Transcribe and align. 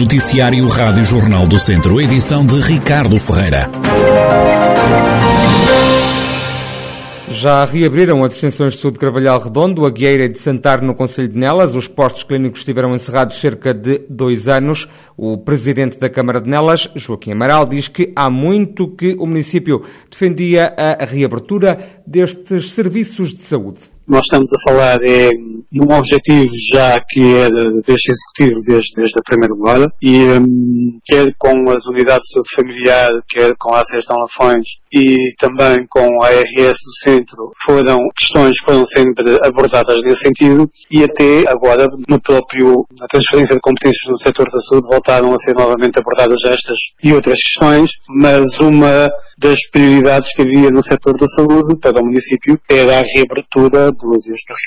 Noticiário 0.00 0.66
Rádio 0.66 1.04
Jornal 1.04 1.46
do 1.46 1.58
Centro, 1.58 2.00
edição 2.00 2.46
de 2.46 2.58
Ricardo 2.58 3.18
Ferreira. 3.18 3.68
Já 7.28 7.66
reabriram 7.66 8.24
as 8.24 8.32
extensões 8.32 8.72
de 8.72 8.78
saúde 8.78 8.94
de 8.94 9.00
Carvalhal 9.00 9.38
Redondo, 9.38 9.84
a 9.84 9.90
Guieira 9.90 10.26
de 10.26 10.38
Santar 10.38 10.80
no 10.80 10.94
Conselho 10.94 11.28
de 11.28 11.36
Nelas. 11.36 11.74
Os 11.74 11.86
postos 11.86 12.22
clínicos 12.22 12.60
estiveram 12.60 12.94
encerrados 12.94 13.38
cerca 13.38 13.74
de 13.74 13.98
dois 14.08 14.48
anos. 14.48 14.88
O 15.18 15.36
presidente 15.36 15.98
da 15.98 16.08
Câmara 16.08 16.40
de 16.40 16.48
Nelas, 16.48 16.88
Joaquim 16.96 17.32
Amaral, 17.32 17.66
diz 17.66 17.86
que 17.86 18.10
há 18.16 18.30
muito 18.30 18.88
que 18.88 19.14
o 19.18 19.26
município 19.26 19.84
defendia 20.10 20.74
a 20.78 21.04
reabertura 21.04 21.78
destes 22.06 22.72
serviços 22.72 23.34
de 23.34 23.42
saúde 23.42 23.80
nós 24.10 24.22
estamos 24.24 24.52
a 24.52 24.70
falar 24.70 25.00
é 25.04 25.30
num 25.72 25.96
objetivo 25.96 26.50
já 26.72 27.00
que 27.08 27.20
é 27.36 27.48
deste 27.86 28.10
Executivo 28.10 28.60
desde, 28.66 28.94
desde 28.96 29.18
a 29.18 29.22
primeira 29.22 29.54
hora 29.62 29.88
e 30.02 30.24
um, 30.24 30.98
quer 31.04 31.32
com 31.38 31.70
as 31.70 31.86
unidades 31.86 32.26
de 32.26 32.32
saúde 32.32 32.54
familiar, 32.56 33.10
quer 33.28 33.54
com 33.56 33.72
a 33.72 33.80
Acessão 33.80 34.16
Lafões 34.16 34.64
e 34.92 35.16
também 35.38 35.86
com 35.88 36.22
a 36.22 36.26
ARS 36.26 36.76
do 36.84 36.92
Centro 37.04 37.52
foram 37.64 37.98
questões 38.18 38.58
que 38.58 38.64
foram 38.64 38.84
sempre 38.86 39.38
abordadas 39.44 40.02
nesse 40.02 40.22
sentido 40.22 40.68
e 40.90 41.04
até 41.04 41.48
agora 41.48 41.88
no 42.08 42.20
próprio, 42.20 42.84
na 42.98 43.06
transferência 43.06 43.54
de 43.54 43.60
competências 43.60 44.10
no 44.10 44.18
setor 44.18 44.50
da 44.50 44.58
saúde 44.60 44.88
voltaram 44.88 45.32
a 45.32 45.38
ser 45.38 45.54
novamente 45.54 45.98
abordadas 45.98 46.42
estas 46.44 46.78
e 47.04 47.12
outras 47.12 47.38
questões, 47.40 47.90
mas 48.08 48.44
uma 48.58 49.08
das 49.38 49.58
prioridades 49.70 50.34
que 50.34 50.42
havia 50.42 50.70
no 50.70 50.82
setor 50.82 51.16
da 51.16 51.26
saúde 51.28 51.78
para 51.80 52.00
o 52.00 52.04
município 52.04 52.60
era 52.68 52.98
a 52.98 53.02
reabertura 53.02 53.92
dos, 54.00 54.20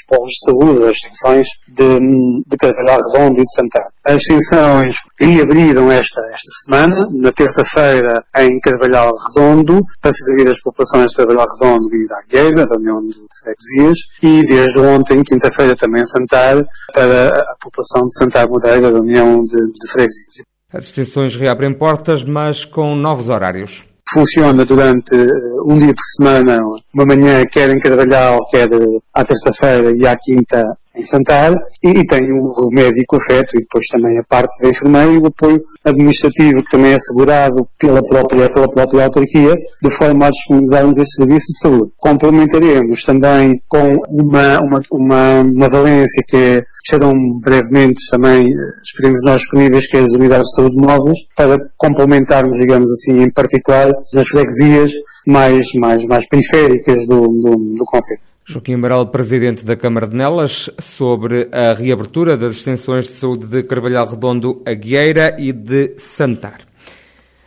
polos 0.08 0.30
de 0.30 0.52
saúde, 0.52 0.84
as 0.84 0.92
extensões 0.92 1.48
de, 1.68 2.44
de 2.48 2.58
Carvalhal 2.58 3.00
Redondo 3.12 3.42
e 3.42 3.44
de 3.44 3.54
Santana. 3.54 3.92
As 4.06 4.16
extensões 4.18 4.96
reabriram 5.20 5.92
esta, 5.92 6.22
esta 6.32 6.52
semana, 6.66 7.08
na 7.12 7.32
terça-feira 7.32 8.24
em 8.38 8.60
Carvalhal 8.60 9.14
Redondo, 9.28 9.82
para 10.02 10.14
servir 10.14 10.50
as 10.50 10.60
populações 10.62 11.10
de 11.12 11.18
Carvalhal 11.18 11.48
Redondo 11.60 11.96
e 11.96 12.08
da 12.08 12.20
Agueira, 12.20 12.68
da 12.68 12.76
União 12.76 13.00
de 13.02 13.16
Freguesias, 13.44 13.98
e 14.22 14.46
desde 14.46 14.80
ontem, 14.80 15.24
quinta-feira, 15.24 15.76
também 15.76 16.06
Santar, 16.06 16.64
para 16.94 17.40
a 17.40 17.56
população 17.62 18.06
de 18.06 18.14
Santar 18.18 18.48
Moreira, 18.48 18.92
da 18.92 19.00
União 19.00 19.44
de, 19.44 19.56
de 19.56 19.92
Freguesias. 19.92 20.46
As 20.72 20.86
extensões 20.86 21.36
reabrem 21.36 21.74
portas, 21.74 22.24
mas 22.24 22.66
com 22.66 22.96
novos 22.96 23.30
horários 23.30 23.86
funciona 24.12 24.66
durante 24.66 25.16
eh, 25.16 25.62
um 25.66 25.78
dia 25.78 25.94
por 25.94 26.04
semana, 26.18 26.60
uma 26.94 27.06
manhã 27.06 27.46
quer 27.46 27.70
em 27.70 27.80
Carvalhal, 27.80 28.46
quer 28.50 28.72
eh, 28.72 29.00
à 29.14 29.24
terça-feira 29.24 29.92
e 29.96 30.06
à 30.06 30.16
quinta 30.16 30.78
em 30.96 31.06
Santar, 31.08 31.56
e, 31.84 32.06
tem 32.06 32.32
o, 32.32 32.70
médico 32.72 33.16
afeto 33.16 33.58
e 33.58 33.62
depois 33.62 33.86
também 33.88 34.18
a 34.20 34.24
parte 34.24 34.62
da 34.62 34.70
enfermeira 34.70 35.12
e 35.12 35.18
o 35.18 35.26
apoio 35.26 35.64
administrativo 35.84 36.64
que 36.64 36.70
também 36.70 36.92
é 36.92 36.96
assegurado 36.96 37.68
pela 37.80 38.04
própria, 38.04 38.48
pela 38.50 38.70
própria 38.70 39.06
autarquia, 39.06 39.56
de 39.82 39.98
forma 39.98 40.28
a 40.28 40.30
disponibilizarmos 40.30 40.98
este 40.98 41.16
serviço 41.16 41.48
de 41.52 41.60
saúde. 41.60 41.92
Complementaremos 41.98 43.04
também 43.06 43.60
com 43.68 43.96
uma, 44.08 44.60
uma, 44.60 44.82
uma, 44.92 45.42
uma 45.42 45.70
valência 45.70 46.24
que 46.28 46.38
é, 46.38 46.64
serão 46.88 47.14
brevemente 47.40 48.00
também, 48.12 48.46
esperemos 48.84 49.24
nós 49.24 49.38
disponíveis, 49.38 49.88
que 49.88 49.98
é 49.98 50.02
as 50.02 50.12
unidades 50.12 50.48
de 50.50 50.56
saúde 50.56 50.76
móveis, 50.76 51.18
para 51.36 51.58
complementarmos, 51.78 52.58
digamos 52.60 52.90
assim, 52.92 53.24
em 53.24 53.32
particular, 53.32 53.92
nas 54.14 54.28
freguesias 54.28 54.92
mais, 55.26 55.66
mais, 55.76 56.06
mais 56.06 56.28
periféricas 56.28 57.08
do, 57.08 57.22
do, 57.22 57.56
do 57.78 57.86
Conselho. 57.86 58.33
Joaquim 58.46 58.74
Amaral, 58.74 59.08
presidente 59.08 59.64
da 59.66 59.76
Câmara 59.76 60.06
de 60.06 60.16
Nelas, 60.16 60.70
sobre 60.78 61.48
a 61.52 61.74
reabertura 61.74 62.36
das 62.36 62.58
extensões 62.58 63.06
de 63.06 63.12
saúde 63.12 63.46
de 63.46 63.64
Carvalhal 63.64 64.06
Redondo, 64.06 64.62
Agueira 64.66 65.36
e 65.40 65.54
de 65.54 65.94
Santar. 65.98 66.73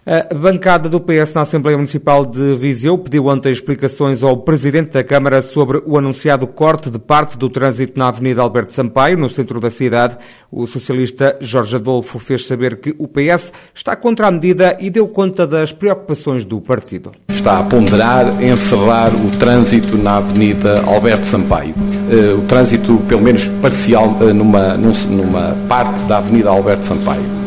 A 0.08 0.32
bancada 0.32 0.88
do 0.88 1.00
PS 1.00 1.34
na 1.34 1.40
Assembleia 1.40 1.76
Municipal 1.76 2.24
de 2.24 2.54
Viseu 2.54 2.96
pediu 2.96 3.26
ontem 3.26 3.50
explicações 3.50 4.22
ao 4.22 4.36
Presidente 4.36 4.92
da 4.92 5.02
Câmara 5.02 5.42
sobre 5.42 5.82
o 5.84 5.98
anunciado 5.98 6.46
corte 6.46 6.88
de 6.88 6.96
parte 7.00 7.36
do 7.36 7.50
trânsito 7.50 7.98
na 7.98 8.06
Avenida 8.06 8.40
Alberto 8.40 8.72
Sampaio, 8.72 9.18
no 9.18 9.28
centro 9.28 9.58
da 9.58 9.68
cidade. 9.68 10.16
O 10.48 10.64
socialista 10.64 11.36
Jorge 11.40 11.74
Adolfo 11.74 12.20
fez 12.20 12.46
saber 12.46 12.76
que 12.76 12.94
o 13.00 13.08
PS 13.08 13.52
está 13.74 13.96
contra 13.96 14.28
a 14.28 14.30
medida 14.30 14.76
e 14.78 14.90
deu 14.90 15.08
conta 15.08 15.44
das 15.44 15.72
preocupações 15.72 16.44
do 16.44 16.60
partido. 16.60 17.10
Está 17.28 17.58
a 17.58 17.64
ponderar 17.64 18.40
encerrar 18.40 19.12
o 19.12 19.36
trânsito 19.40 19.98
na 19.98 20.18
Avenida 20.18 20.82
Alberto 20.82 21.26
Sampaio. 21.26 21.74
Eh, 22.12 22.32
o 22.32 22.42
trânsito, 22.42 22.96
pelo 23.08 23.22
menos 23.22 23.48
parcial, 23.60 24.16
eh, 24.20 24.32
numa, 24.32 24.76
numa 24.76 25.56
parte 25.68 25.98
da 26.02 26.18
Avenida 26.18 26.50
Alberto 26.50 26.84
Sampaio. 26.86 27.45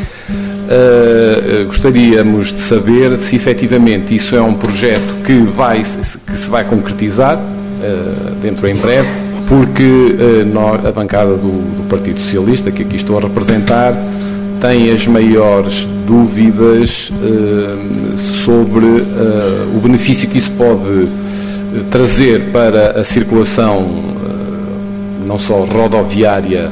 Uh, 0.70 1.66
gostaríamos 1.66 2.54
de 2.54 2.60
saber 2.60 3.18
se 3.18 3.36
efetivamente 3.36 4.14
isso 4.14 4.36
é 4.36 4.42
um 4.42 4.54
projeto 4.54 5.24
que, 5.26 5.34
vai, 5.40 5.82
que 5.82 6.38
se 6.38 6.48
vai 6.48 6.64
concretizar 6.64 7.40
uh, 7.40 8.36
dentro 8.40 8.68
em 8.68 8.76
breve, 8.76 9.10
porque 9.48 9.82
uh, 9.82 10.46
nós, 10.46 10.86
a 10.86 10.92
bancada 10.92 11.32
do, 11.32 11.76
do, 11.76 11.90
Partido 11.90 12.22
Socialista, 12.22 12.70
que 12.70 12.84
aqui 12.84 12.98
estou 12.98 13.18
a 13.18 13.22
representar, 13.22 13.96
tem 14.62 14.92
as 14.92 15.08
maiores 15.08 15.88
dúvidas 16.06 17.12
sobre 18.44 18.86
o 19.74 19.80
benefício 19.82 20.28
que 20.28 20.38
isso 20.38 20.52
pode 20.52 21.08
trazer 21.90 22.52
para 22.52 23.00
a 23.00 23.04
circulação, 23.06 23.88
não 25.26 25.38
só 25.38 25.64
rodoviária, 25.64 26.70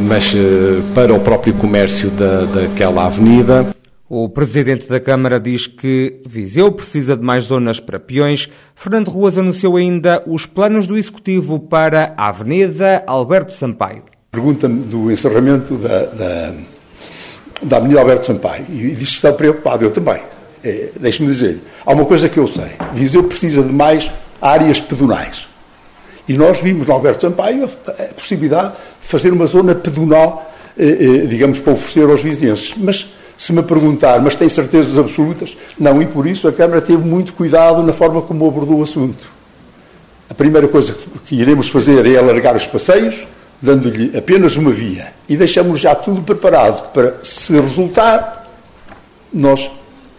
mas 0.00 0.34
eh, 0.34 0.80
para 0.94 1.14
o 1.14 1.20
próprio 1.20 1.54
comércio 1.54 2.10
da, 2.10 2.44
daquela 2.44 3.06
avenida. 3.06 3.74
O 4.14 4.28
presidente 4.28 4.86
da 4.88 5.00
Câmara 5.00 5.40
diz 5.40 5.66
que 5.66 6.20
Viseu 6.28 6.70
precisa 6.70 7.16
de 7.16 7.22
mais 7.22 7.44
zonas 7.44 7.80
para 7.80 7.98
peões. 7.98 8.46
Fernando 8.74 9.08
Ruas 9.08 9.38
anunciou 9.38 9.76
ainda 9.76 10.22
os 10.26 10.44
planos 10.44 10.86
do 10.86 10.98
Executivo 10.98 11.58
para 11.58 12.12
a 12.16 12.28
Avenida 12.28 13.02
Alberto 13.06 13.54
Sampaio. 13.54 14.02
Pergunta-me 14.30 14.82
do 14.82 15.10
encerramento 15.10 15.76
da, 15.76 16.04
da, 16.04 16.54
da, 17.62 17.76
Avenida 17.78 18.00
Alberto 18.00 18.26
Sampaio 18.26 18.66
e 18.68 18.90
diz 18.90 19.08
que 19.08 19.16
está 19.16 19.32
preocupado. 19.32 19.84
Eu 19.84 19.90
também. 19.90 20.20
É, 20.62 20.90
Deixe-me 21.00 21.28
dizer, 21.28 21.60
há 21.86 21.92
uma 21.92 22.04
coisa 22.04 22.28
que 22.28 22.38
eu 22.38 22.46
sei. 22.46 22.72
Viseu 22.92 23.24
precisa 23.24 23.62
de 23.62 23.72
mais 23.72 24.10
áreas 24.42 24.78
pedonais. 24.78 25.48
E 26.28 26.34
nós 26.34 26.60
vimos 26.60 26.86
no 26.86 26.92
Alberto 26.92 27.26
Sampaio 27.26 27.64
a, 27.64 28.14
possibilidade 28.14 28.72
de 28.72 29.08
fazer 29.08 29.32
uma 29.32 29.46
zona 29.46 29.74
pedonal, 29.74 30.52
eh, 30.78 30.84
eh, 30.84 31.26
digamos, 31.26 31.58
para 31.58 31.72
oferecer 31.72 32.08
aos 32.08 32.22
vizinhos. 32.22 32.74
Mas 32.76 33.12
se 33.36 33.52
me 33.52 33.62
perguntar, 33.62 34.20
mas 34.20 34.36
tem 34.36 34.48
certezas 34.48 34.96
absolutas? 34.96 35.56
Não, 35.78 36.00
e 36.00 36.06
por 36.06 36.26
isso 36.26 36.46
a 36.46 36.52
Câmara 36.52 36.80
teve 36.80 37.02
muito 37.02 37.32
cuidado 37.32 37.82
na 37.82 37.92
forma 37.92 38.22
como 38.22 38.46
abordou 38.46 38.78
o 38.78 38.82
assunto. 38.82 39.28
A 40.30 40.34
primeira 40.34 40.68
coisa 40.68 40.94
que 41.26 41.34
iremos 41.34 41.68
fazer 41.68 42.06
é 42.06 42.16
alargar 42.16 42.56
os 42.56 42.66
passeios, 42.66 43.26
dando-lhe 43.60 44.16
apenas 44.16 44.56
uma 44.56 44.70
via. 44.70 45.12
E 45.28 45.36
deixamos 45.36 45.80
já 45.80 45.94
tudo 45.94 46.22
preparado 46.22 46.92
para, 46.92 47.16
se 47.22 47.52
resultar, 47.52 48.48
nós 49.32 49.70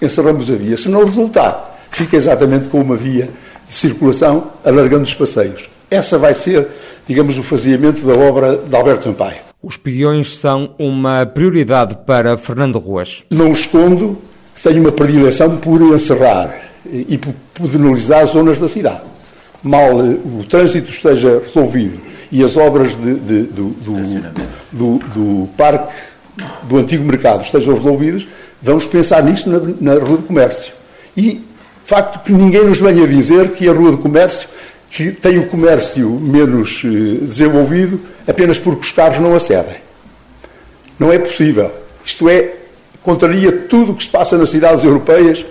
encerramos 0.01 0.51
a 0.51 0.55
via. 0.55 0.77
Se 0.77 0.89
não 0.89 1.03
resultar, 1.05 1.79
fica 1.91 2.15
exatamente 2.15 2.67
com 2.67 2.81
uma 2.81 2.95
via 2.95 3.29
de 3.67 3.73
circulação, 3.73 4.51
alargando 4.63 5.03
os 5.03 5.13
passeios. 5.13 5.69
Essa 5.93 6.17
vai 6.17 6.33
ser, 6.33 6.67
digamos, 7.07 7.37
o 7.37 7.43
faziamento 7.43 8.01
da 8.01 8.13
obra 8.13 8.57
de 8.57 8.75
Alberto 8.75 9.03
Sampaio. 9.03 9.37
Os 9.61 9.77
peões 9.77 10.35
são 10.35 10.73
uma 10.79 11.23
prioridade 11.23 11.95
para 12.03 12.35
Fernando 12.35 12.79
Ruas. 12.79 13.23
Não 13.29 13.51
escondo 13.51 14.17
que 14.55 14.61
tenho 14.63 14.81
uma 14.81 14.91
predileção 14.91 15.55
por 15.57 15.79
encerrar 15.81 16.51
e 16.83 17.15
por 17.15 17.35
penalizar 17.53 18.25
zonas 18.25 18.59
da 18.59 18.67
cidade. 18.67 19.01
Mal 19.61 19.95
o 19.95 20.43
trânsito 20.49 20.89
esteja 20.89 21.43
resolvido 21.45 22.01
e 22.31 22.43
as 22.43 22.57
obras 22.57 22.95
de, 22.95 23.13
de, 23.13 23.41
do, 23.43 23.69
do, 23.69 23.95
do, 24.71 24.97
do, 24.97 25.49
parque 25.55 25.93
do 26.63 26.77
antigo 26.77 27.03
mercado 27.05 27.43
estejam 27.43 27.75
resolvidas, 27.75 28.27
vamos 28.63 28.87
pensar 28.87 29.23
nisto 29.23 29.47
na, 29.47 29.59
na 29.93 29.99
Rua 30.03 30.17
do 30.17 30.23
Comércio. 30.23 30.73
E, 31.15 31.43
facto, 31.83 32.23
que 32.23 32.33
ninguém 32.33 32.65
nos 32.65 32.79
venha 32.79 33.07
dizer 33.07 33.51
que 33.51 33.69
a 33.69 33.71
Rua 33.71 33.91
do 33.91 33.99
Comércio 33.99 34.49
que 34.93 35.11
tem 35.11 35.39
o 35.39 35.47
comércio 35.47 36.07
menos 36.07 36.83
eh, 36.85 37.17
desenvolvido 37.19 37.99
apenas 38.27 38.59
porque 38.59 38.81
os 38.81 38.91
carros 38.91 39.17
não 39.17 39.35
acedem. 39.35 39.77
Não 40.99 41.11
é 41.11 41.17
possível. 41.17 41.71
Isto 42.05 42.29
é, 42.29 42.53
contraria 43.01 43.51
tudo 43.51 43.91
o 43.91 43.95
que 43.95 44.03
se 44.03 44.09
passa 44.09 44.37
nas 44.37 44.51
cidades 44.51 44.83
europeias, 44.83 45.43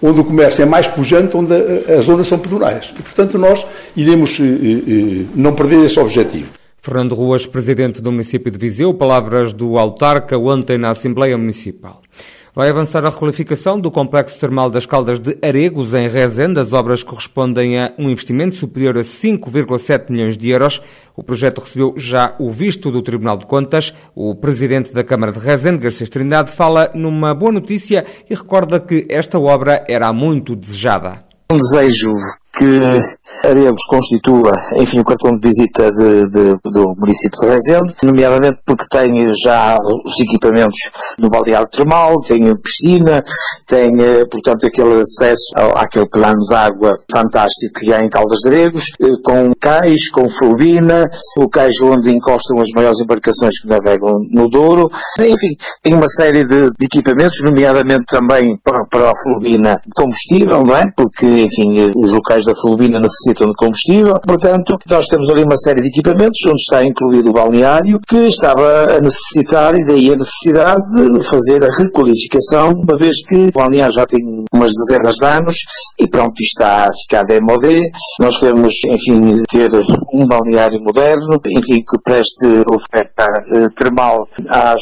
onde 0.00 0.20
o 0.20 0.24
comércio 0.24 0.62
é 0.62 0.64
mais 0.64 0.86
pujante, 0.86 1.36
onde 1.36 1.52
as 1.92 2.04
zonas 2.04 2.28
são 2.28 2.38
pedonais. 2.38 2.94
E, 2.96 3.02
portanto, 3.02 3.36
nós 3.36 3.66
iremos 3.96 4.38
eh, 4.38 4.44
eh, 4.44 5.24
não 5.34 5.52
perder 5.52 5.84
esse 5.84 5.98
objetivo. 5.98 6.46
Fernando 6.78 7.16
Ruas, 7.16 7.46
presidente 7.46 8.00
do 8.00 8.12
município 8.12 8.52
de 8.52 8.58
Viseu, 8.58 8.94
palavras 8.94 9.52
do 9.52 9.76
autarca 9.76 10.38
ontem 10.38 10.78
na 10.78 10.90
Assembleia 10.90 11.36
Municipal. 11.36 12.00
Vai 12.56 12.70
avançar 12.70 13.04
a 13.04 13.10
requalificação 13.10 13.78
do 13.78 13.90
complexo 13.90 14.40
termal 14.40 14.70
das 14.70 14.86
Caldas 14.86 15.20
de 15.20 15.36
Aregos, 15.42 15.92
em 15.92 16.08
Rezende. 16.08 16.58
As 16.58 16.72
obras 16.72 17.02
correspondem 17.02 17.78
a 17.78 17.92
um 17.98 18.08
investimento 18.08 18.54
superior 18.54 18.96
a 18.96 19.02
5,7 19.02 20.10
milhões 20.10 20.38
de 20.38 20.48
euros. 20.48 20.80
O 21.14 21.22
projeto 21.22 21.60
recebeu 21.60 21.92
já 21.98 22.34
o 22.38 22.50
visto 22.50 22.90
do 22.90 23.02
Tribunal 23.02 23.36
de 23.36 23.44
Contas. 23.44 23.92
O 24.14 24.34
presidente 24.34 24.90
da 24.94 25.04
Câmara 25.04 25.32
de 25.32 25.38
Rezende, 25.38 25.82
Garcês 25.82 26.08
Trindade, 26.08 26.50
fala 26.50 26.90
numa 26.94 27.34
boa 27.34 27.52
notícia 27.52 28.06
e 28.30 28.34
recorda 28.34 28.80
que 28.80 29.06
esta 29.10 29.38
obra 29.38 29.84
era 29.86 30.10
muito 30.10 30.56
desejada. 30.56 31.26
Um 31.52 31.58
desejo 31.58 32.10
que 32.56 32.80
Aregos 33.44 33.84
constitua, 33.88 34.52
enfim, 34.80 35.00
o 35.00 35.04
cartão 35.04 35.32
de 35.32 35.48
visita 35.48 35.90
de, 35.92 36.28
de, 36.30 36.56
do 36.64 36.94
município 36.96 37.38
de 37.40 37.46
Rezende, 37.46 37.94
nomeadamente 38.02 38.58
porque 38.64 38.84
tem 38.90 39.26
já 39.44 39.76
os 39.78 40.20
equipamentos 40.20 40.78
no 41.18 41.28
balneário 41.28 41.68
termal, 41.68 42.22
tem 42.22 42.40
piscina, 42.56 43.22
tem, 43.66 43.92
eh, 44.00 44.24
portanto, 44.30 44.66
aquele 44.66 45.02
acesso 45.02 45.52
ao, 45.54 45.76
àquele 45.76 46.08
plano 46.08 46.40
de 46.48 46.54
água 46.54 46.96
fantástico 47.12 47.80
que 47.80 47.92
há 47.92 48.00
em 48.00 48.08
Caldas 48.08 48.38
de 48.38 48.48
Aregos, 48.48 48.84
eh, 49.00 49.06
com 49.24 49.52
cais, 49.60 50.08
com 50.10 50.28
flubina, 50.30 51.06
o 51.38 51.48
cais 51.48 51.78
onde 51.82 52.10
encostam 52.10 52.58
as 52.60 52.70
maiores 52.74 53.00
embarcações 53.00 53.60
que 53.60 53.68
navegam 53.68 54.18
no 54.32 54.48
Douro, 54.48 54.88
enfim, 55.20 55.54
tem 55.82 55.94
uma 55.94 56.08
série 56.08 56.44
de, 56.44 56.70
de 56.70 56.86
equipamentos, 56.86 57.38
nomeadamente 57.42 58.04
também 58.06 58.56
para, 58.64 58.84
para 58.86 59.10
a 59.10 59.22
flubina 59.22 59.78
combustível, 59.94 60.64
não 60.64 60.76
é? 60.76 60.90
Porque, 60.96 61.26
enfim, 61.26 61.80
eh, 61.80 61.90
os 61.96 62.14
locais 62.14 62.45
da 62.46 62.54
flubina 62.54 62.98
necessitam 62.98 63.48
de 63.48 63.54
combustível. 63.54 64.14
Portanto, 64.26 64.78
nós 64.88 65.06
temos 65.08 65.28
ali 65.30 65.42
uma 65.42 65.56
série 65.58 65.82
de 65.82 65.88
equipamentos 65.88 66.38
onde 66.46 66.60
está 66.60 66.82
incluído 66.82 67.30
o 67.30 67.32
balneário 67.32 68.00
que 68.08 68.26
estava 68.26 68.96
a 68.96 69.00
necessitar 69.00 69.74
e 69.74 69.84
daí 69.84 70.12
a 70.12 70.16
necessidade 70.16 70.82
de 70.94 71.28
fazer 71.28 71.62
a 71.62 71.68
requalificação, 71.82 72.72
uma 72.72 72.96
vez 72.96 73.14
que 73.26 73.36
o 73.36 73.52
balneário 73.52 73.94
já 73.94 74.06
tem 74.06 74.44
umas 74.52 74.72
dezenas 74.72 75.16
de 75.16 75.26
anos 75.26 75.56
e 75.98 76.08
pronto, 76.08 76.34
está 76.40 76.86
a 76.86 76.92
ficar 77.02 77.24
demodé. 77.24 77.80
Nós 78.20 78.38
queremos, 78.38 78.74
enfim, 78.88 79.42
ter 79.50 79.70
um 80.12 80.26
balneário 80.26 80.80
moderno, 80.80 81.40
enfim, 81.46 81.82
que 81.82 81.98
preste 82.04 82.46
oferta 82.68 83.26
eh, 83.54 83.68
termal 83.78 84.28
às, 84.48 84.80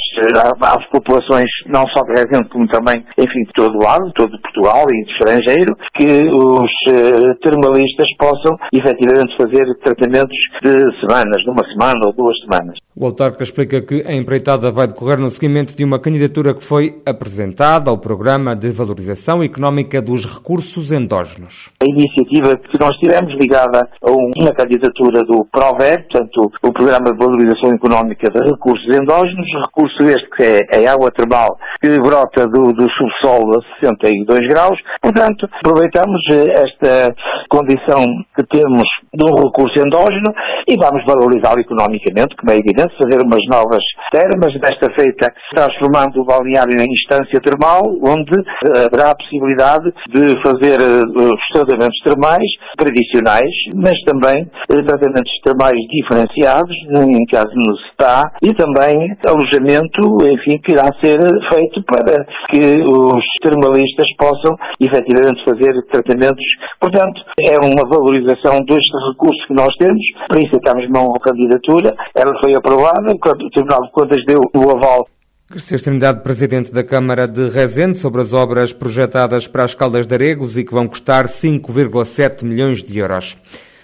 às 0.61 0.87
populações, 0.91 1.49
não 1.67 1.85
só 1.89 2.03
de 2.03 2.13
Rezende, 2.13 2.49
como 2.49 2.67
também, 2.69 3.05
enfim, 3.19 3.43
de 3.47 3.53
todo 3.55 3.77
o 3.77 3.83
lado, 3.83 4.13
todo 4.15 4.41
Portugal 4.41 4.85
e 4.91 5.05
de 5.05 5.13
estrangeiro, 5.13 5.77
que 5.95 6.29
os 6.29 6.71
eh, 6.89 7.35
termalistas 7.55 8.09
possam 8.19 8.57
efetivamente 8.73 9.37
fazer 9.37 9.65
tratamentos 9.83 10.37
de 10.63 11.01
semanas, 11.01 11.45
numa 11.47 11.65
semana 11.71 12.07
ou 12.07 12.13
duas 12.13 12.39
semanas. 12.41 12.79
O 12.97 13.07
autarca 13.07 13.43
explica 13.43 13.83
que 13.83 14.05
a 14.07 14.15
empreitada 14.15 14.71
vai 14.71 14.87
decorrer 14.87 15.19
no 15.19 15.29
seguimento 15.29 15.77
de 15.77 15.85
uma 15.85 15.99
candidatura 15.99 16.55
que 16.55 16.63
foi 16.63 17.03
apresentada 17.05 17.91
ao 17.91 17.99
Programa 17.99 18.55
de 18.55 18.71
Valorização 18.71 19.43
Económica 19.43 20.01
dos 20.01 20.25
Recursos 20.25 20.93
Endógenos. 20.93 21.73
A 21.83 21.87
iniciativa 21.87 22.57
que 22.57 22.79
nós 22.79 22.97
tivemos 22.99 23.35
ligada 23.35 23.89
a 24.01 24.11
uma 24.11 24.53
candidatura 24.53 25.25
do 25.25 25.45
PROVER, 25.51 26.07
portanto, 26.09 26.53
o 26.63 26.73
Programa 26.73 27.13
de 27.13 27.19
Valorização 27.19 27.71
Económica 27.71 28.31
de 28.31 28.39
Recursos 28.49 28.87
Endógenos, 28.95 29.47
recurso 29.67 30.05
este 30.05 30.31
que 30.31 30.45
é 30.45 30.87
a 30.87 30.93
água 30.93 31.11
termal 31.11 31.59
que 31.85 32.01
brota 32.01 32.47
do, 32.47 32.73
do 32.73 32.89
subsolo 32.93 33.59
a 33.59 33.85
62 33.85 34.49
graus. 34.49 34.79
Portanto, 35.03 35.47
aproveitamos 35.61 36.23
esta 36.33 37.15
condição 37.51 38.01
que 38.35 38.43
temos 38.49 38.89
de 39.13 39.25
um 39.25 39.37
recurso 39.45 39.79
endógeno 39.79 40.33
e 40.67 40.77
vamos 40.77 41.05
valorizá-lo 41.05 41.61
economicamente, 41.61 42.35
como 42.37 42.53
é 42.53 42.57
evidente, 42.57 42.97
fazer 42.97 43.21
umas 43.21 43.45
novas 43.51 43.85
termas, 44.11 44.53
desta 44.61 44.89
feita 44.95 45.31
transformando 45.55 46.23
o 46.23 46.25
balneário 46.25 46.81
em 46.81 46.89
instância 46.91 47.39
termal, 47.41 47.83
onde 48.01 48.33
uh, 48.33 48.87
haverá 48.87 49.11
a 49.11 49.17
possibilidade 49.17 49.93
de 50.09 50.41
fazer 50.43 50.81
uh, 50.81 51.35
os 51.35 51.43
tratamentos 51.53 51.99
termais 52.03 52.49
tradicionais, 52.79 53.53
mas 53.77 53.95
também 54.07 54.49
tratamentos 54.67 55.33
termais 55.45 55.77
diferenciados, 55.91 56.75
em 56.97 57.27
caso 57.27 57.53
necessitar, 57.55 58.25
e 58.43 58.55
também 58.55 58.97
alojamento, 59.27 60.01
enfim, 60.31 60.59
que 60.65 60.73
irá 60.73 60.89
ser 61.03 61.21
feito 61.53 61.74
para 61.83 62.25
que 62.51 62.83
os 62.83 63.25
termalistas 63.43 64.07
possam 64.19 64.57
efetivamente 64.81 65.45
fazer 65.45 65.73
tratamentos. 65.91 66.45
Portanto, 66.81 67.21
é 67.41 67.59
uma 67.59 67.89
valorização 67.89 68.61
deste 68.65 68.97
recurso 69.11 69.47
que 69.47 69.55
nós 69.55 69.75
temos, 69.77 70.03
por 70.29 70.39
isso 70.39 70.57
estamos 70.57 70.89
numa 70.91 71.19
candidatura, 71.21 71.95
ela 72.15 72.39
foi 72.41 72.55
aprovada, 72.55 73.13
o 73.13 73.51
Tribunal 73.51 73.83
de 73.83 73.91
Contas 73.93 74.25
deu 74.27 74.41
o 74.55 74.71
aval 74.71 75.07
Garcês 75.51 75.83
Trindade, 75.83 76.23
Presidente 76.23 76.73
da 76.73 76.83
Câmara 76.83 77.29
de 77.29 77.49
Rezende, 77.49 77.99
sobre 77.99 78.23
as 78.23 78.33
obras 78.33 78.73
projetadas 78.73 79.47
para 79.47 79.63
as 79.63 79.75
Caldas 79.75 80.07
de 80.07 80.15
Aregos 80.15 80.57
e 80.57 80.65
que 80.65 80.73
vão 80.73 80.89
custar 80.89 81.27
5,7 81.27 82.45
milhões 82.45 82.83
de 82.83 82.99
euros. 82.99 83.37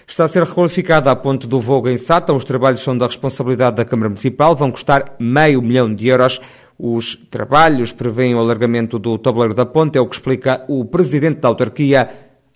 Está 0.07 0.25
a 0.25 0.27
ser 0.27 0.43
requalificada 0.43 1.09
a 1.09 1.15
ponte 1.15 1.47
do 1.47 1.61
Vogo 1.61 1.87
em 1.87 1.95
Sátão. 1.95 2.35
Os 2.35 2.43
trabalhos 2.43 2.81
são 2.81 2.97
da 2.97 3.05
responsabilidade 3.05 3.77
da 3.77 3.85
Câmara 3.85 4.09
Municipal, 4.09 4.53
vão 4.53 4.69
custar 4.69 5.15
meio 5.17 5.61
milhão 5.61 5.93
de 5.93 6.09
euros. 6.09 6.41
Os 6.83 7.15
trabalhos 7.29 7.93
prevêem 7.93 8.33
o 8.33 8.39
alargamento 8.39 8.97
do 8.97 9.15
tabuleiro 9.19 9.53
da 9.53 9.67
ponte, 9.67 9.99
é 9.99 10.01
o 10.01 10.07
que 10.07 10.15
explica 10.15 10.65
o 10.67 10.83
Presidente 10.83 11.39
da 11.39 11.47
Autarquia, 11.47 12.09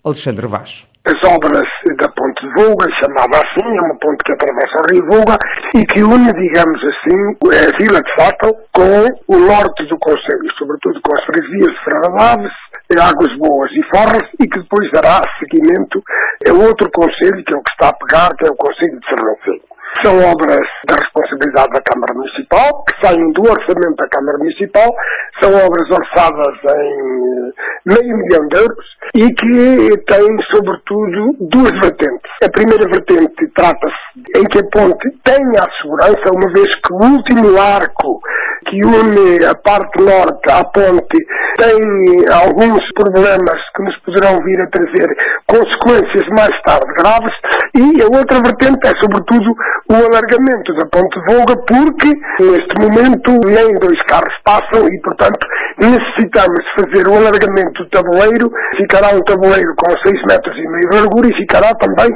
Alexandre 0.04 0.48
Vaz. 0.48 0.88
As 1.06 1.30
obras 1.30 1.62
da 2.00 2.08
ponte 2.08 2.42
Voga, 2.58 2.86
chamada 3.00 3.38
assim, 3.38 3.62
é 3.62 3.80
uma 3.82 3.96
ponte 4.00 4.24
que 4.24 4.32
atravessa 4.32 4.82
o 4.82 4.90
rio 4.90 5.06
Voga 5.06 5.38
e 5.76 5.86
que 5.86 6.02
une, 6.02 6.32
digamos 6.32 6.80
assim, 6.82 7.18
a 7.54 7.78
vila 7.78 8.02
de 8.02 8.14
Sátão 8.18 8.50
com 8.74 9.06
o 9.28 9.38
norte 9.38 9.86
do 9.86 9.96
Conselho, 9.98 10.50
sobretudo 10.58 11.00
com 11.02 11.14
as 11.14 11.24
freguesias 11.24 11.70
de 11.70 11.84
Fradaves, 11.84 12.52
Águas 12.98 13.32
Boas 13.38 13.70
e 13.70 13.82
Forres, 13.94 14.28
e 14.40 14.48
que 14.48 14.58
depois 14.58 14.90
dará 14.90 15.22
seguimento 15.38 16.02
a 16.48 16.52
outro 16.52 16.90
Conselho, 16.90 17.44
que 17.44 17.54
é 17.54 17.56
o 17.56 17.62
que 17.62 17.70
está 17.70 17.90
a 17.90 17.94
pegar, 17.94 18.34
que 18.34 18.44
é 18.44 18.50
o 18.50 18.56
Conselho 18.56 18.98
de 18.98 19.06
Sernancelho. 19.06 19.75
São 20.04 20.18
obras 20.30 20.66
da 20.86 20.96
responsabilidade 20.96 21.72
da 21.72 21.80
Câmara 21.80 22.14
Municipal, 22.14 22.84
que 22.84 23.06
saem 23.06 23.32
do 23.32 23.42
orçamento 23.42 23.96
da 23.96 24.08
Câmara 24.08 24.38
Municipal, 24.38 24.94
são 25.40 25.52
obras 25.54 25.90
orçadas 25.90 26.54
em 26.76 27.52
meio 27.86 28.16
milhão 28.18 28.46
de 28.48 28.58
euros 28.58 28.86
e 29.14 29.32
que 29.32 29.96
têm, 30.06 30.36
sobretudo, 30.54 31.36
duas 31.40 31.72
vertentes. 31.80 32.30
A 32.44 32.50
primeira 32.50 32.84
vertente 32.90 33.48
trata-se 33.54 34.38
em 34.38 34.44
que 34.44 34.58
a 34.58 34.70
ponte 34.70 35.08
tenha 35.24 35.62
a 35.62 35.82
segurança, 35.82 36.34
uma 36.34 36.52
vez 36.52 36.68
que 36.76 36.92
o 36.92 36.96
último 36.96 37.60
arco 37.60 38.20
que 38.68 38.84
une 38.84 39.44
a 39.44 39.54
parte 39.54 40.02
norte 40.02 40.50
à 40.50 40.64
ponte 40.64 41.18
tem 41.56 42.28
alguns 42.28 42.80
problemas 42.94 43.58
que 43.74 43.82
nos 43.82 43.96
poderão 44.00 44.42
vir 44.44 44.62
a 44.62 44.66
trazer 44.68 45.08
consequências 45.46 46.28
mais 46.30 46.54
tarde 46.62 46.86
graves 46.98 47.34
e 47.74 48.02
a 48.02 48.06
outra 48.06 48.40
vertente 48.42 48.86
é 48.86 48.92
sobretudo 49.00 49.54
o 49.88 49.94
alargamento 49.94 50.74
da 50.74 50.86
ponte 50.86 51.18
Volga 51.26 51.56
porque 51.66 52.12
neste 52.40 52.74
momento 52.80 53.30
nem 53.46 53.74
dois 53.80 53.98
carros 54.06 54.34
passam 54.44 54.86
e 54.86 55.00
portanto 55.00 55.46
necessitamos 55.78 56.64
fazer 56.76 57.08
o 57.08 57.16
alargamento 57.16 57.82
do 57.82 57.90
tabuleiro 57.90 58.50
ficará 58.76 59.08
um 59.14 59.20
tabuleiro 59.22 59.74
com 59.76 59.90
6 59.90 60.22
metros 60.28 60.56
e 60.56 60.68
meio 60.68 60.90
de 60.90 60.96
largura 60.96 61.28
e 61.28 61.36
ficará 61.36 61.74
também 61.74 62.08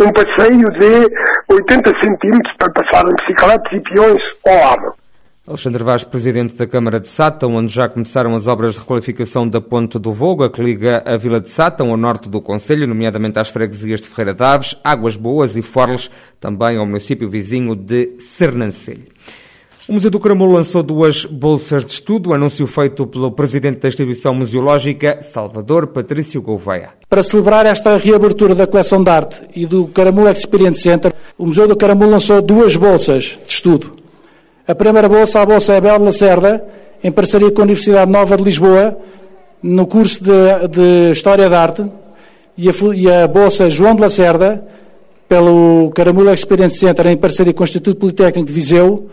um 0.00 0.12
passeio 0.12 0.68
de 0.78 1.08
80 1.50 1.90
centímetros 2.02 2.54
para 2.58 2.72
passarem 2.72 3.14
bicicletas 3.20 3.72
e 3.72 3.80
peões 3.80 4.22
ao 4.46 4.54
lado. 4.54 5.07
Alexandre 5.48 5.82
Vaz, 5.82 6.04
presidente 6.04 6.54
da 6.56 6.66
Câmara 6.66 7.00
de 7.00 7.08
Sátão, 7.08 7.54
onde 7.54 7.72
já 7.72 7.88
começaram 7.88 8.34
as 8.34 8.46
obras 8.46 8.74
de 8.74 8.80
requalificação 8.80 9.48
da 9.48 9.62
Ponte 9.62 9.98
do 9.98 10.12
Voga, 10.12 10.50
que 10.50 10.62
liga 10.62 11.02
a 11.06 11.16
Vila 11.16 11.40
de 11.40 11.48
Sátão 11.48 11.90
ao 11.90 11.96
norte 11.96 12.28
do 12.28 12.38
Conselho, 12.38 12.86
nomeadamente 12.86 13.38
às 13.38 13.48
freguesias 13.48 14.02
de 14.02 14.08
Ferreira 14.08 14.34
Daves, 14.34 14.76
Águas 14.84 15.16
Boas 15.16 15.56
e 15.56 15.62
Forles, 15.62 16.10
também 16.38 16.76
ao 16.76 16.84
município 16.84 17.30
vizinho 17.30 17.74
de 17.74 18.10
Sernancelho. 18.18 19.04
O 19.88 19.94
Museu 19.94 20.10
do 20.10 20.20
Caramulo 20.20 20.52
lançou 20.52 20.82
duas 20.82 21.24
bolsas 21.24 21.82
de 21.82 21.92
estudo, 21.92 22.34
anúncio 22.34 22.66
feito 22.66 23.06
pelo 23.06 23.32
presidente 23.32 23.80
da 23.80 23.88
instituição 23.88 24.34
museológica, 24.34 25.22
Salvador 25.22 25.86
Patrício 25.86 26.42
Gouveia. 26.42 26.90
Para 27.08 27.22
celebrar 27.22 27.64
esta 27.64 27.96
reabertura 27.96 28.54
da 28.54 28.66
coleção 28.66 29.02
de 29.02 29.10
arte 29.10 29.40
e 29.56 29.64
do 29.64 29.86
Caramulo 29.86 30.28
Experience 30.28 30.82
Center, 30.82 31.14
o 31.38 31.46
Museu 31.46 31.66
do 31.66 31.74
Caramulo 31.74 32.10
lançou 32.10 32.42
duas 32.42 32.76
bolsas 32.76 33.38
de 33.46 33.54
estudo. 33.54 33.97
A 34.68 34.74
primeira 34.74 35.08
bolsa, 35.08 35.40
a 35.40 35.46
Bolsa 35.46 35.78
Abel 35.78 35.98
Lacerda, 35.98 36.62
em 37.02 37.10
parceria 37.10 37.50
com 37.50 37.62
a 37.62 37.64
Universidade 37.64 38.12
Nova 38.12 38.36
de 38.36 38.42
Lisboa, 38.42 38.98
no 39.62 39.86
curso 39.86 40.22
de, 40.22 40.68
de 40.68 41.10
História 41.10 41.48
da 41.48 41.58
Arte, 41.58 41.86
e 42.54 42.68
a, 42.68 42.72
e 42.94 43.10
a, 43.10 43.26
Bolsa 43.26 43.70
João 43.70 43.94
de 43.94 44.02
Lacerda, 44.02 44.62
pelo 45.26 45.90
Caramula 45.94 46.34
Experience 46.34 46.76
Center, 46.76 47.06
em 47.06 47.16
parceria 47.16 47.54
com 47.54 47.62
o 47.62 47.64
Instituto 47.64 47.98
Politécnico 47.98 48.46
de 48.46 48.52
Viseu, 48.52 49.08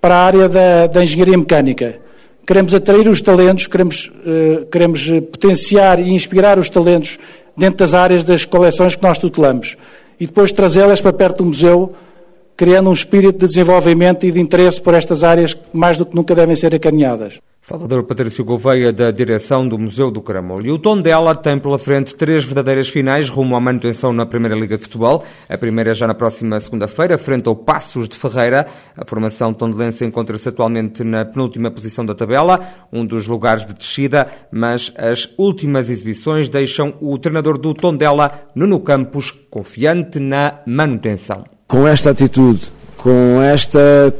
para 0.00 0.14
a 0.14 0.24
área 0.24 0.48
da, 0.48 0.86
da 0.86 1.02
Engenharia 1.02 1.36
Mecânica. 1.36 1.98
Queremos 2.46 2.72
atrair 2.72 3.08
os 3.08 3.20
talentos, 3.20 3.66
queremos, 3.66 4.12
uh, 4.24 4.66
queremos 4.66 5.04
potenciar 5.32 5.98
e 5.98 6.12
inspirar 6.12 6.60
os 6.60 6.70
talentos 6.70 7.18
dentro 7.56 7.78
das 7.78 7.92
áreas 7.92 8.22
das 8.22 8.44
coleções 8.44 8.94
que 8.94 9.02
nós 9.02 9.18
tutelamos 9.18 9.76
e 10.20 10.26
depois 10.26 10.52
trazê-las 10.52 11.00
para 11.00 11.12
perto 11.12 11.38
do 11.38 11.46
museu 11.46 11.92
criando 12.56 12.90
um 12.90 12.92
espírito 12.92 13.40
de 13.40 13.48
desenvolvimento 13.48 14.24
e 14.24 14.32
de 14.32 14.40
interesse 14.40 14.80
por 14.80 14.94
estas 14.94 15.22
áreas 15.22 15.54
que 15.54 15.76
mais 15.76 15.98
do 15.98 16.06
que 16.06 16.14
nunca 16.14 16.34
devem 16.34 16.56
ser 16.56 16.72
encaminhadas. 16.72 17.38
Salvador 17.66 18.04
Patrício 18.04 18.44
Gouveia, 18.44 18.92
da 18.92 19.10
direção 19.10 19.66
do 19.68 19.76
Museu 19.76 20.08
do 20.08 20.22
Caramulo. 20.22 20.64
E 20.64 20.70
o 20.70 20.78
Tondela 20.78 21.34
tem 21.34 21.58
pela 21.58 21.80
frente 21.80 22.14
três 22.14 22.44
verdadeiras 22.44 22.88
finais 22.88 23.28
rumo 23.28 23.56
à 23.56 23.60
manutenção 23.60 24.12
na 24.12 24.24
Primeira 24.24 24.54
Liga 24.54 24.76
de 24.76 24.84
Futebol. 24.84 25.24
A 25.48 25.58
primeira 25.58 25.92
já 25.92 26.06
na 26.06 26.14
próxima 26.14 26.60
segunda-feira, 26.60 27.18
frente 27.18 27.48
ao 27.48 27.56
Passos 27.56 28.08
de 28.08 28.16
Ferreira. 28.16 28.68
A 28.96 29.04
formação 29.04 29.52
tondelense 29.52 30.04
encontra-se 30.04 30.48
atualmente 30.48 31.02
na 31.02 31.24
penúltima 31.24 31.68
posição 31.68 32.06
da 32.06 32.14
tabela, 32.14 32.60
um 32.92 33.04
dos 33.04 33.26
lugares 33.26 33.66
de 33.66 33.74
descida, 33.74 34.28
mas 34.52 34.92
as 34.96 35.28
últimas 35.36 35.90
exibições 35.90 36.48
deixam 36.48 36.94
o 37.00 37.18
treinador 37.18 37.58
do 37.58 37.74
Tondela, 37.74 38.46
Nuno 38.54 38.78
Campos, 38.78 39.32
confiante 39.50 40.20
na 40.20 40.60
manutenção. 40.64 41.55
Com 41.68 41.86
esta 41.86 42.10
atitude, 42.10 42.60
com 42.96 43.42
esta 43.42 44.14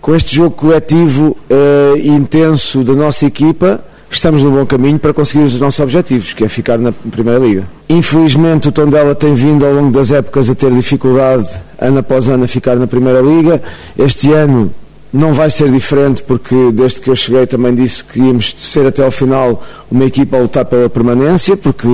com 0.00 0.16
este 0.16 0.34
jogo 0.34 0.50
coletivo 0.56 1.36
uh, 1.48 1.96
intenso 1.98 2.82
da 2.82 2.92
nossa 2.92 3.24
equipa, 3.24 3.84
estamos 4.10 4.42
no 4.42 4.50
bom 4.50 4.66
caminho 4.66 4.98
para 4.98 5.14
conseguir 5.14 5.44
os 5.44 5.60
nossos 5.60 5.78
objetivos, 5.78 6.32
que 6.32 6.42
é 6.42 6.48
ficar 6.48 6.76
na 6.76 6.90
Primeira 6.90 7.38
Liga. 7.38 7.68
Infelizmente, 7.88 8.68
o 8.68 8.72
Tondela 8.72 9.14
tem 9.14 9.32
vindo 9.32 9.64
ao 9.64 9.72
longo 9.72 9.92
das 9.92 10.10
épocas 10.10 10.50
a 10.50 10.54
ter 10.56 10.72
dificuldade, 10.72 11.48
ano 11.78 11.98
após 11.98 12.26
ano, 12.26 12.44
a 12.44 12.48
ficar 12.48 12.74
na 12.74 12.88
Primeira 12.88 13.20
Liga. 13.20 13.62
Este 13.96 14.32
ano 14.32 14.74
não 15.12 15.32
vai 15.32 15.50
ser 15.50 15.70
diferente, 15.70 16.22
porque 16.22 16.72
desde 16.72 17.00
que 17.00 17.10
eu 17.10 17.14
cheguei 17.14 17.46
também 17.46 17.74
disse 17.74 18.02
que 18.02 18.18
íamos 18.18 18.54
ser 18.56 18.86
até 18.86 19.04
ao 19.04 19.10
final 19.10 19.62
uma 19.90 20.04
equipa 20.04 20.36
a 20.36 20.40
lutar 20.40 20.64
pela 20.64 20.88
permanência, 20.88 21.56
porque 21.56 21.86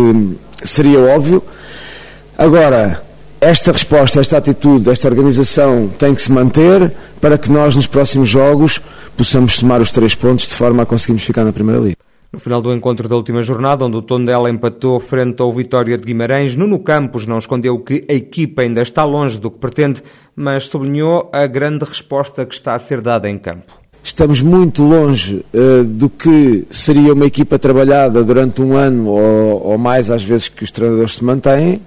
seria 0.64 1.00
óbvio. 1.00 1.42
Agora, 2.38 3.02
esta 3.40 3.72
resposta, 3.72 4.20
esta 4.20 4.36
atitude, 4.36 4.90
esta 4.90 5.08
organização 5.08 5.88
tem 5.88 6.14
que 6.14 6.22
se 6.22 6.32
manter 6.32 6.92
para 7.20 7.38
que 7.38 7.50
nós, 7.50 7.76
nos 7.76 7.86
próximos 7.86 8.28
jogos, 8.28 8.80
possamos 9.16 9.54
somar 9.54 9.80
os 9.80 9.92
três 9.92 10.14
pontos 10.14 10.48
de 10.48 10.54
forma 10.54 10.82
a 10.82 10.86
conseguirmos 10.86 11.22
ficar 11.22 11.44
na 11.44 11.52
Primeira 11.52 11.80
Liga. 11.80 11.96
No 12.30 12.38
final 12.38 12.60
do 12.60 12.74
encontro 12.74 13.08
da 13.08 13.16
última 13.16 13.40
jornada, 13.40 13.86
onde 13.86 13.96
o 13.96 14.02
Tondela 14.02 14.50
empatou 14.50 15.00
frente 15.00 15.40
ao 15.40 15.52
Vitória 15.52 15.96
de 15.96 16.04
Guimarães, 16.04 16.54
Nuno 16.54 16.78
Campos 16.78 17.24
não 17.26 17.38
escondeu 17.38 17.78
que 17.78 18.04
a 18.08 18.12
equipa 18.12 18.62
ainda 18.62 18.82
está 18.82 19.02
longe 19.04 19.38
do 19.38 19.50
que 19.50 19.58
pretende, 19.58 20.02
mas 20.36 20.68
sublinhou 20.68 21.30
a 21.32 21.46
grande 21.46 21.86
resposta 21.86 22.44
que 22.44 22.54
está 22.54 22.74
a 22.74 22.78
ser 22.78 23.00
dada 23.00 23.30
em 23.30 23.38
campo. 23.38 23.72
Estamos 24.04 24.42
muito 24.42 24.82
longe 24.82 25.44
uh, 25.54 25.84
do 25.84 26.10
que 26.10 26.66
seria 26.70 27.14
uma 27.14 27.26
equipa 27.26 27.58
trabalhada 27.58 28.22
durante 28.22 28.60
um 28.60 28.76
ano 28.76 29.08
ou, 29.08 29.66
ou 29.68 29.78
mais, 29.78 30.10
às 30.10 30.22
vezes, 30.22 30.48
que 30.48 30.64
os 30.64 30.70
treinadores 30.70 31.14
se 31.14 31.24
mantêm, 31.24 31.80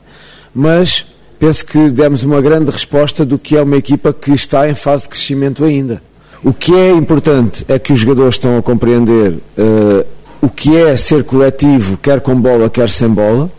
mas 0.53 1.10
penso 1.41 1.65
que 1.65 1.89
demos 1.89 2.21
uma 2.21 2.39
grande 2.39 2.69
resposta 2.69 3.25
do 3.25 3.39
que 3.39 3.57
é 3.57 3.63
uma 3.63 3.75
equipa 3.75 4.13
que 4.13 4.31
está 4.31 4.69
em 4.69 4.75
fase 4.75 5.03
de 5.03 5.10
crescimento 5.10 5.63
ainda. 5.65 6.00
O 6.43 6.53
que 6.53 6.71
é 6.71 6.91
importante 6.91 7.65
é 7.67 7.79
que 7.79 7.91
os 7.91 8.00
jogadores 8.00 8.36
estão 8.36 8.60
a 8.60 8.62
compreender 8.62 9.31
uh, 9.31 10.05
o 10.39 10.48
que 10.48 10.77
é 10.77 10.95
ser 10.95 11.24
coletivo, 11.24 11.98
quer 11.98 12.21
com 12.21 12.39
bola, 12.39 12.69
quer 12.69 12.91
sem 12.91 13.10
bola, 13.10 13.50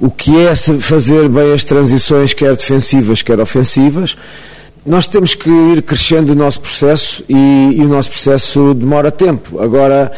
o 0.00 0.10
que 0.10 0.36
é 0.36 0.52
fazer 0.56 1.28
bem 1.28 1.52
as 1.52 1.62
transições, 1.62 2.34
quer 2.34 2.56
defensivas, 2.56 3.22
quer 3.22 3.38
ofensivas. 3.38 4.16
Nós 4.84 5.06
temos 5.06 5.36
que 5.36 5.48
ir 5.48 5.82
crescendo 5.82 6.32
o 6.32 6.34
nosso 6.34 6.60
processo 6.60 7.22
e, 7.28 7.76
e 7.76 7.80
o 7.82 7.88
nosso 7.88 8.10
processo 8.10 8.74
demora 8.74 9.12
tempo. 9.12 9.62
Agora, 9.62 10.10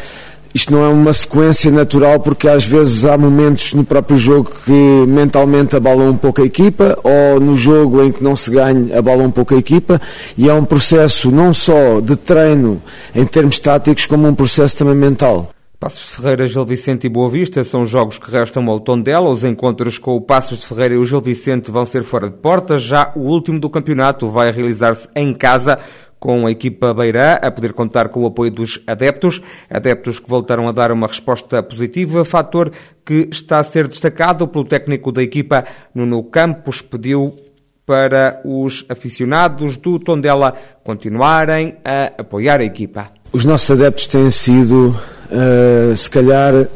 isto 0.55 0.71
não 0.71 0.85
é 0.85 0.87
uma 0.87 1.11
sequência 1.11 1.69
natural 1.69 2.17
porque 2.21 2.47
às 2.47 2.63
vezes 2.63 3.03
há 3.03 3.17
momentos 3.17 3.73
no 3.73 3.83
próprio 3.83 4.17
jogo 4.17 4.49
que 4.63 5.05
mentalmente 5.05 5.75
abalam 5.75 6.11
um 6.11 6.17
pouco 6.17 6.41
a 6.41 6.45
equipa 6.45 6.97
ou 7.03 7.41
no 7.41 7.57
jogo 7.57 8.01
em 8.01 8.09
que 8.09 8.23
não 8.23 8.37
se 8.37 8.49
ganha 8.49 8.97
abalam 8.97 9.25
um 9.25 9.31
pouco 9.31 9.53
a 9.53 9.57
equipa 9.57 10.01
e 10.37 10.47
é 10.47 10.53
um 10.53 10.63
processo 10.63 11.29
não 11.29 11.53
só 11.53 11.99
de 11.99 12.15
treino 12.15 12.81
em 13.13 13.25
termos 13.25 13.59
táticos 13.59 14.05
como 14.05 14.25
um 14.29 14.33
processo 14.33 14.77
também 14.77 14.95
mental. 14.95 15.49
Passos 15.77 16.09
de 16.09 16.15
Ferreira, 16.15 16.47
Gil 16.47 16.65
Vicente 16.65 17.05
e 17.05 17.09
Boa 17.09 17.29
Vista 17.29 17.63
são 17.63 17.85
jogos 17.85 18.17
que 18.17 18.31
restam 18.31 18.65
ao 18.69 18.79
tom 18.79 18.99
dela. 18.99 19.29
Os 19.29 19.43
encontros 19.43 19.97
com 19.97 20.15
o 20.15 20.21
Passos 20.21 20.61
de 20.61 20.65
Ferreira 20.65 20.95
e 20.95 20.97
o 20.97 21.05
Gil 21.05 21.19
Vicente 21.19 21.69
vão 21.69 21.85
ser 21.85 22.03
fora 22.03 22.29
de 22.29 22.37
porta. 22.37 22.77
Já 22.77 23.11
o 23.13 23.19
último 23.19 23.59
do 23.59 23.69
campeonato 23.69 24.29
vai 24.31 24.51
realizar-se 24.51 25.07
em 25.15 25.33
casa 25.33 25.77
com 26.25 26.47
a 26.47 26.51
equipa 26.51 26.91
Beirã 26.91 27.35
a 27.39 27.51
poder 27.51 27.71
contar 27.71 28.09
com 28.09 28.23
o 28.23 28.25
apoio 28.25 28.49
dos 28.49 28.81
adeptos, 28.87 29.43
adeptos 29.69 30.19
que 30.19 30.27
voltaram 30.27 30.67
a 30.67 30.71
dar 30.71 30.91
uma 30.91 31.05
resposta 31.05 31.61
positiva, 31.61 32.25
fator 32.25 32.71
que 33.05 33.29
está 33.31 33.59
a 33.59 33.63
ser 33.63 33.87
destacado 33.87 34.47
pelo 34.47 34.65
técnico 34.65 35.11
da 35.11 35.21
equipa. 35.21 35.63
Nuno 35.93 36.23
Campos, 36.23 36.81
pediu 36.81 37.37
para 37.85 38.41
os 38.43 38.83
aficionados 38.89 39.77
do 39.77 39.99
Tondela 39.99 40.55
continuarem 40.83 41.75
a 41.85 42.13
apoiar 42.17 42.59
a 42.59 42.63
equipa. 42.63 43.11
Os 43.31 43.45
nossos 43.45 43.69
adeptos 43.69 44.07
têm 44.07 44.31
sido, 44.31 44.99
uh, 45.29 45.95
se 45.95 46.09
calhar, 46.09 46.67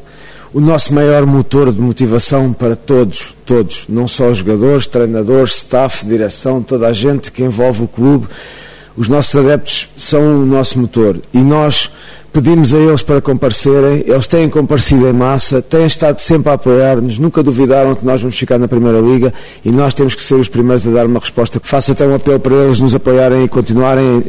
o 0.53 0.61
nosso 0.61 0.93
maior 0.93 1.25
motor 1.25 1.73
de 1.73 1.81
motivação 1.81 2.53
para 2.53 2.75
todos, 2.75 3.35
todos, 3.47 3.85
não 3.89 4.07
só 4.07 4.27
os 4.27 4.37
jogadores, 4.37 4.85
treinadores, 4.85 5.55
staff, 5.55 6.05
direção, 6.05 6.61
toda 6.61 6.87
a 6.87 6.93
gente 6.93 7.31
que 7.31 7.43
envolve 7.43 7.85
o 7.85 7.87
clube 7.87 8.27
os 8.99 9.07
nossos 9.07 9.33
adeptos 9.33 9.87
são 9.95 10.41
o 10.41 10.45
nosso 10.45 10.77
motor 10.77 11.21
e 11.33 11.37
nós 11.37 11.89
pedimos 12.33 12.73
a 12.73 12.77
eles 12.77 13.01
para 13.01 13.21
comparecerem, 13.21 14.03
eles 14.05 14.27
têm 14.27 14.49
comparecido 14.49 15.07
em 15.07 15.13
massa, 15.13 15.61
têm 15.61 15.85
estado 15.85 16.19
sempre 16.19 16.49
a 16.49 16.55
apoiar-nos, 16.55 17.17
nunca 17.17 17.41
duvidaram 17.41 17.95
que 17.95 18.05
nós 18.05 18.21
vamos 18.21 18.37
ficar 18.37 18.57
na 18.57 18.67
Primeira 18.67 18.99
Liga 18.99 19.33
e 19.63 19.71
nós 19.71 19.93
temos 19.93 20.15
que 20.15 20.21
ser 20.21 20.33
os 20.33 20.49
primeiros 20.49 20.85
a 20.85 20.91
dar 20.91 21.05
uma 21.05 21.21
resposta. 21.21 21.61
Faço 21.63 21.93
até 21.93 22.05
um 22.05 22.13
apelo 22.13 22.41
para 22.41 22.53
eles 22.53 22.81
nos 22.81 22.93
apoiarem 22.93 23.45
e 23.45 23.47
continuarem 23.47 24.25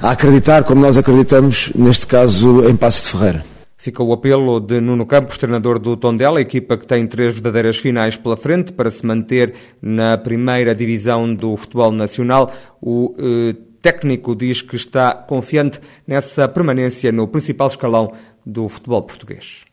a 0.00 0.12
acreditar 0.12 0.62
como 0.62 0.80
nós 0.80 0.96
acreditamos, 0.96 1.72
neste 1.74 2.06
caso, 2.06 2.64
em 2.68 2.76
Passo 2.76 3.06
de 3.06 3.10
Ferreira. 3.10 3.44
Fica 3.76 4.04
o 4.04 4.12
apelo 4.12 4.60
de 4.60 4.80
Nuno 4.80 5.04
Campos, 5.04 5.36
treinador 5.36 5.80
do 5.80 5.96
Tondela, 5.96 6.40
equipa 6.40 6.76
que 6.76 6.86
tem 6.86 7.06
três 7.08 7.34
verdadeiras 7.34 7.76
finais 7.76 8.16
pela 8.16 8.36
frente 8.36 8.72
para 8.72 8.88
se 8.88 9.04
manter 9.04 9.52
na 9.82 10.16
primeira 10.16 10.74
divisão 10.76 11.34
do 11.34 11.56
futebol 11.56 11.90
nacional. 11.90 12.52
O 12.80 13.14
eh, 13.18 13.66
técnico 13.86 14.34
diz 14.34 14.62
que 14.62 14.74
está 14.74 15.14
confiante 15.14 15.80
nessa 16.04 16.48
permanência 16.48 17.12
no 17.12 17.28
principal 17.28 17.68
escalão 17.68 18.12
do 18.44 18.68
futebol 18.68 19.02
português. 19.02 19.65